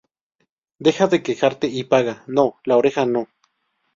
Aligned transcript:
Deja 0.79 1.05
de 1.05 1.21
quejarte 1.21 1.67
y 1.67 1.83
paga. 1.83 2.23
No, 2.25 2.59
la 2.63 2.75
oreja 2.77 3.05
no. 3.05 3.27